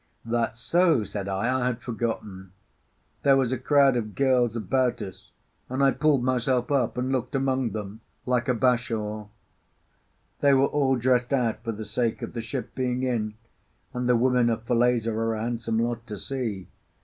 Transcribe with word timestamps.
"That's 0.25 0.59
so," 0.59 1.03
said 1.03 1.27
I; 1.27 1.47
"I 1.61 1.67
had 1.67 1.79
forgotten." 1.79 2.53
There 3.21 3.37
was 3.37 3.51
a 3.51 3.57
crowd 3.59 3.95
of 3.95 4.15
girls 4.15 4.55
about 4.55 4.99
us, 4.99 5.29
and 5.69 5.83
I 5.83 5.91
pulled 5.91 6.23
myself 6.23 6.71
up 6.71 6.97
and 6.97 7.11
looked 7.11 7.35
among 7.35 7.69
them 7.73 8.01
like 8.25 8.49
a 8.49 8.55
Bashaw. 8.55 9.27
They 10.39 10.55
were 10.55 10.65
all 10.65 10.95
dressed 10.95 11.31
out 11.33 11.63
for 11.63 11.71
the 11.73 11.85
sake 11.85 12.23
of 12.23 12.33
the 12.33 12.41
ship 12.41 12.73
being 12.73 13.03
in; 13.03 13.35
and 13.93 14.09
the 14.09 14.15
women 14.17 14.49
of 14.49 14.65
Falesá 14.65 15.13
are 15.13 15.35
a 15.35 15.41
handsome 15.43 15.77
lot 15.79 16.07
to 16.07 16.17
see. 16.17 16.65